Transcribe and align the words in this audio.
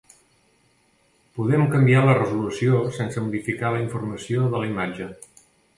Podem 1.35 1.67
canviar 1.75 2.01
la 2.07 2.17
resolució 2.21 2.81
sense 2.99 3.27
modificar 3.27 3.73
la 3.77 3.87
informació 3.87 4.51
de 4.55 4.65
la 4.65 4.75
imatge. 4.77 5.15